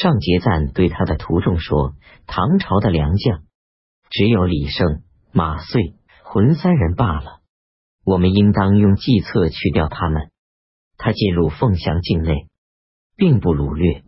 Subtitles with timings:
[0.00, 1.96] 上节赞对他的徒众说
[2.28, 3.42] ：“唐朝的良将
[4.10, 7.40] 只有李胜、马遂、浑三人罢了，
[8.04, 10.30] 我们应当用计策去掉他们。”
[10.98, 12.46] 他进入凤翔境内，
[13.16, 14.04] 并不掳掠，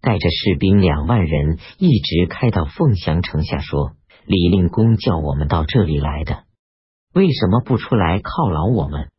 [0.00, 6.44] 带着士兵两万人，一直开到凤翔城下，说：“李令公叫我们到这里来的，
[7.12, 9.10] 为什么不出来犒劳我们？”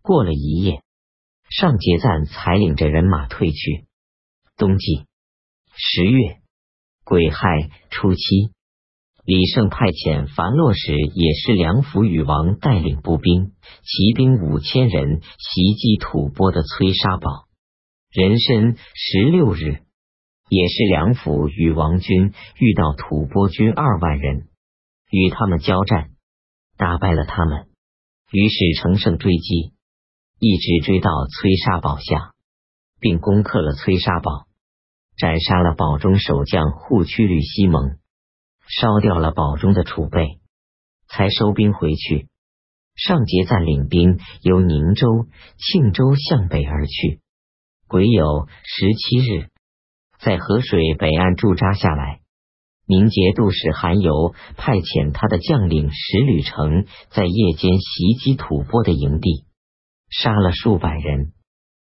[0.00, 0.84] 过了一夜，
[1.48, 3.86] 上节赞才领着人马退去。
[4.56, 5.09] 冬季。
[5.82, 6.36] 十月
[7.04, 8.20] 癸亥初七，
[9.24, 13.52] 李胜派遣樊洛使也是梁府禹王带领步兵、
[13.82, 17.48] 骑兵五千人袭击吐蕃的崔沙堡。
[18.12, 19.80] 壬申十六日，
[20.50, 24.48] 也是梁府禹王军遇到吐蕃军二万人，
[25.10, 26.10] 与他们交战，
[26.76, 27.68] 打败了他们，
[28.30, 29.72] 于是乘胜追击，
[30.40, 32.34] 一直追到崔沙堡下，
[33.00, 34.49] 并攻克了崔沙堡。
[35.20, 37.98] 斩杀了堡中守将护区吕西蒙，
[38.66, 40.38] 烧掉了堡中的储备，
[41.08, 42.28] 才收兵回去。
[42.96, 45.26] 上节赞领兵由宁州、
[45.58, 47.20] 庆州向北而去。
[47.86, 49.50] 癸酉十七日，
[50.20, 52.20] 在河水北岸驻扎下来。
[52.86, 59.44] 宁节度使韩游派遣他的将领石吕成，在夜间袭击吐蕃的营地，
[60.08, 61.34] 杀了数百人。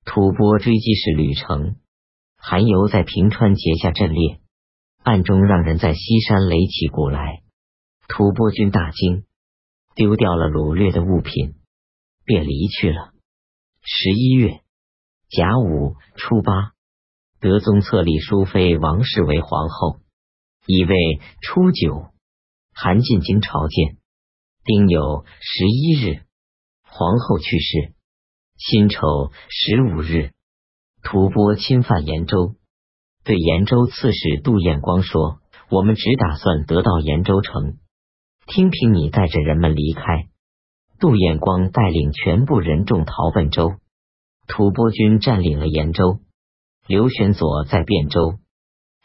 [0.03, 1.77] 吐蕃追击是吕成。
[2.45, 4.41] 韩游在平川结下阵列，
[5.01, 7.41] 暗中让人在西山垒起鼓来。
[8.09, 9.23] 吐蕃军大惊，
[9.95, 11.55] 丢掉了掳掠的物品，
[12.25, 13.13] 便离去了。
[13.81, 14.59] 十一月
[15.29, 16.73] 甲午初八，
[17.39, 20.01] 德宗册立淑妃王氏为皇后。
[20.65, 20.95] 乙未
[21.41, 22.11] 初九，
[22.73, 23.99] 韩进京朝见。
[24.65, 26.25] 丁酉十一日，
[26.81, 27.93] 皇后去世。
[28.57, 28.99] 辛丑
[29.47, 30.33] 十五日。
[31.03, 32.55] 吐蕃侵犯延州，
[33.23, 37.77] 对延州刺史杜彦光说：“我们只打算得到延州城，
[38.47, 40.29] 听凭你带着人们离开。”
[40.99, 43.73] 杜彦光带领全部人众逃奔州，
[44.47, 46.19] 吐蕃军占领了延州。
[46.87, 48.39] 刘玄佐在汴州，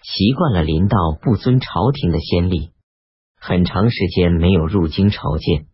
[0.03, 2.71] 习惯了临到不遵朝廷的先例，
[3.41, 5.67] 很长时间没有入京朝见。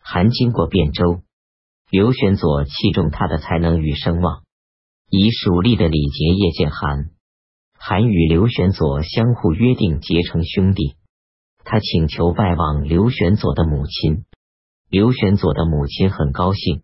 [0.00, 1.22] 韩经过汴州，
[1.90, 4.45] 刘玄佐器重他的才能与声望。
[5.08, 7.10] 以蜀吏的礼节叶见韩，
[7.78, 10.96] 韩与刘玄佐相互约定结成兄弟。
[11.62, 14.24] 他请求拜望刘玄佐的母亲，
[14.88, 16.82] 刘玄佐的母亲很高兴，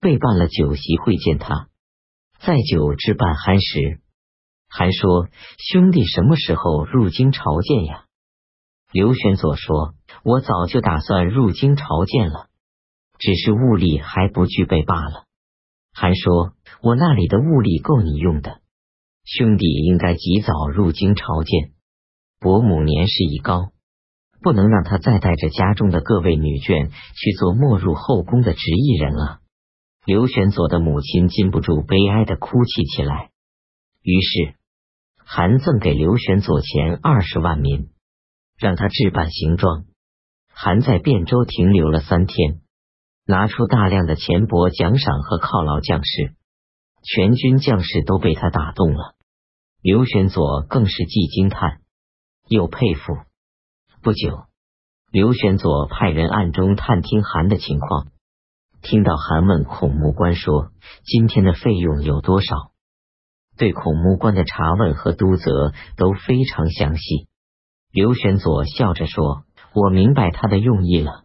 [0.00, 1.68] 备办了酒席会见他。
[2.40, 4.00] 在酒至半酣时，
[4.68, 8.04] 韩说：“兄弟什么时候入京朝见呀？”
[8.92, 9.94] 刘玄佐说
[10.24, 12.48] ：“我早就打算入京朝见了，
[13.18, 15.24] 只是物力还不具备罢了。”
[15.98, 16.52] 韩说
[16.84, 18.60] ：“我那里的物力够你用的，
[19.24, 21.72] 兄弟应该及早入京朝见。
[22.38, 23.72] 伯母年事已高，
[24.42, 29.38] 不能让他再带着家中的各位女眷去做没入后宫的执役人了。”
[30.04, 33.30] 刘玄佐的母亲禁不住悲哀的哭泣起来。
[34.02, 34.54] 于是，
[35.16, 37.88] 韩赠给刘玄佐钱二十万民，
[38.58, 39.86] 让他置办行装。
[40.52, 42.60] 韩在汴州停留了三天。
[43.26, 46.36] 拿出大量的钱帛奖赏和犒劳将士，
[47.02, 49.16] 全军将士都被他打动了。
[49.82, 51.80] 刘玄佐更是既惊叹
[52.48, 53.16] 又佩服。
[54.00, 54.44] 不久，
[55.10, 58.06] 刘玄佐派人暗中探听韩的情况，
[58.80, 60.70] 听到韩问孔目官说
[61.04, 62.70] ：“今天的费用有多少？”
[63.58, 67.26] 对孔目官的查问和督责都非常详细。
[67.90, 69.44] 刘玄佐笑着说
[69.74, 71.24] ：“我明白他的用意了。”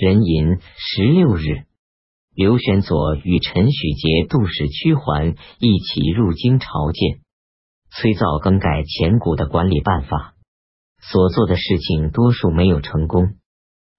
[0.00, 1.66] 壬寅十六日，
[2.34, 7.20] 刘玄佐与陈许杰、杜使屈桓一起入京朝见，
[7.90, 10.36] 崔造更改前古的管理办法，
[11.02, 13.34] 所做的事情多数没有成功。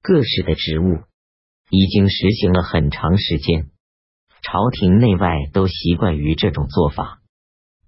[0.02, 1.02] 各市的职务
[1.70, 3.70] 已经实行了很长时间，
[4.42, 7.20] 朝廷内外都习惯于这种做法。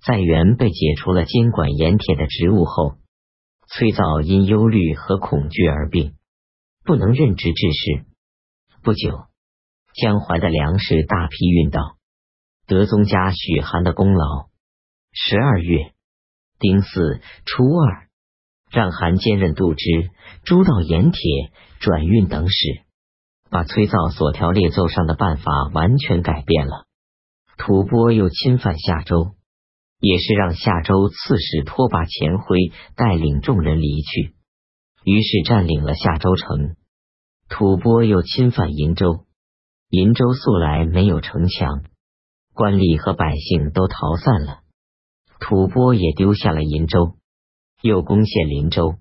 [0.06, 2.98] 在元被解除了监管盐铁的职务后，
[3.70, 6.14] 崔造因忧虑和恐惧而病。
[6.86, 8.13] 不能任职治事。
[8.84, 9.28] 不久，
[9.96, 11.96] 江淮的粮食大批运到，
[12.68, 14.50] 德宗家许寒的功劳。
[15.14, 15.94] 十二月
[16.60, 18.10] 丁巳初二，
[18.70, 19.86] 让韩兼任度支、
[20.44, 21.22] 诸道盐铁
[21.80, 22.84] 转运等使，
[23.50, 26.86] 把崔造所条列奏上的办法完全改变了。
[27.58, 29.32] 吐蕃又侵犯夏州，
[30.02, 32.58] 也是让夏州刺史拖把钱辉
[32.98, 34.36] 带领众人离去。
[35.06, 36.76] 于是占领了夏州城，
[37.56, 39.28] 吐蕃又侵犯银州。
[39.88, 41.84] 银州素来没有城墙，
[42.52, 44.62] 官吏和百姓都逃散了。
[45.40, 47.14] 吐蕃也丢下了银州，
[47.84, 48.96] 又攻陷林州。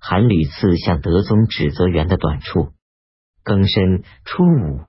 [0.00, 2.72] 韩屡次向德宗指责元的短处。
[3.44, 4.80] 庚申初五，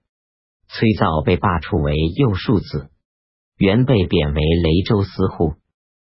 [0.69, 2.91] 崔造被罢黜为右庶子，
[3.57, 5.56] 元被贬为雷州司户。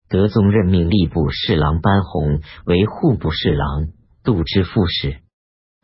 [0.10, 3.94] 德宗任命吏部侍郎班洪为户部侍郎、
[4.26, 5.22] 度支副使。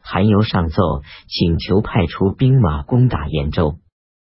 [0.01, 3.77] 韩游上奏，请求派出兵马攻打延州。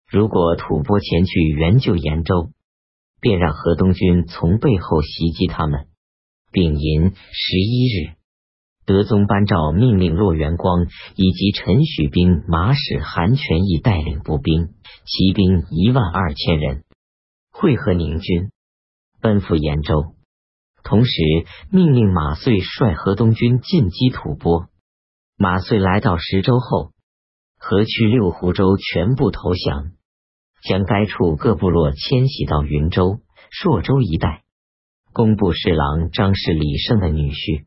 [0.09, 2.51] 如果吐蕃前去援救延州，
[3.19, 5.87] 便让河东军从背后袭击他们。
[6.51, 8.15] 丙寅十一日。
[8.85, 10.85] 德宗颁诏命令骆元光
[11.15, 14.75] 以及陈许兵马使韩全义带领步兵、
[15.05, 16.83] 骑兵一万二千人
[17.51, 18.51] 会合宁军，
[19.21, 20.13] 奔赴延州。
[20.83, 21.11] 同时
[21.71, 24.67] 命令马遂率河东军进击吐蕃。
[25.37, 26.93] 马遂来到石州后，
[27.57, 29.91] 河曲六湖州全部投降，
[30.63, 33.19] 将该处各部落迁徙到云州、
[33.51, 34.43] 朔州一带。
[35.11, 37.65] 工部侍郎张氏李胜的女婿。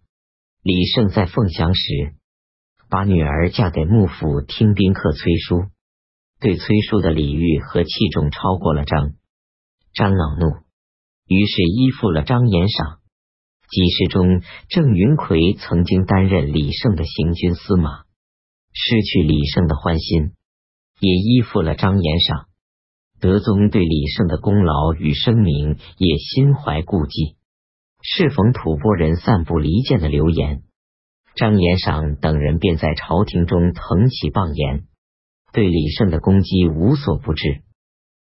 [0.62, 2.15] 李胜在凤翔时，
[2.88, 5.67] 把女儿嫁给幕府听宾客崔叔，
[6.41, 9.12] 对崔叔的礼遇和器重超过了张。
[9.93, 10.65] 张恼怒，
[11.26, 12.97] 于是依附了张延赏。
[13.70, 18.05] 几世中，郑云奎曾经担任李胜的行军司马，
[18.73, 20.32] 失去李胜的欢心，
[21.00, 22.47] 也依附了张延赏。
[23.20, 27.37] 德宗对李胜的功劳与声名也心怀顾忌。
[28.00, 30.62] 适逢吐蕃人散布离间的流言，
[31.35, 34.85] 张延赏等人便在朝廷中腾起谤言，
[35.53, 37.62] 对李胜的攻击无所不至。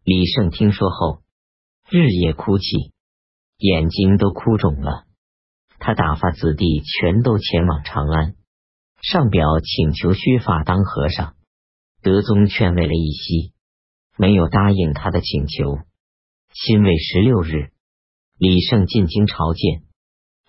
[0.03, 1.21] 李胜听说后，
[1.89, 2.91] 日夜哭泣，
[3.57, 5.05] 眼睛都哭肿了。
[5.83, 8.35] 他打发子弟全都前往长安，
[9.01, 11.33] 上表请求削发当和尚。
[12.03, 13.53] 德宗劝慰了一夕，
[14.15, 15.79] 没有答应他的请求。
[16.53, 17.71] 辛未十六日。
[18.37, 19.81] 李胜进京朝见，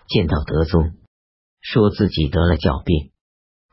[0.07, 0.93] 见到德宗，
[1.63, 3.11] 说自己得了脚病，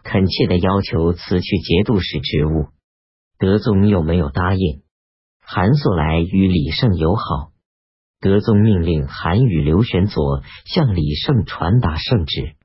[0.01, 2.67] 恳切的要求辞去节度使职务。
[3.37, 4.81] 德宗又没有答应。
[5.41, 7.51] 韩素来与李胜友好，
[8.21, 12.55] 德宗命令韩与刘玄佐向李胜传达圣旨，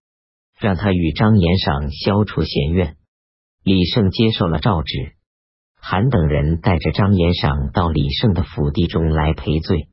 [0.58, 2.96] 让他与张延赏消除嫌怨。
[3.62, 5.14] 李胜接受了诏旨，
[5.80, 9.88] 韩等人带着张延赏到李胜的府邸中来赔罪。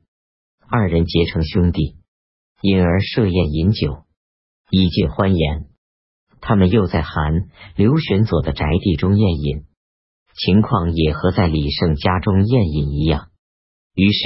[0.68, 1.96] 二人结成兄弟，
[2.60, 4.02] 因而设宴饮酒，
[4.68, 5.66] 以尽欢颜。
[6.40, 9.66] 他们又在韩刘玄佐的宅地中宴饮，
[10.34, 13.28] 情况也和在李胜家中宴饮一样。
[13.94, 14.20] 于是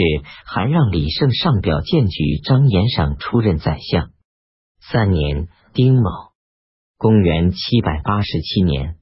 [0.44, 4.10] 还让李胜上表荐举张延赏出任宰相。
[4.80, 6.32] 三年丁卯，
[6.96, 8.96] 公元七百八十七年。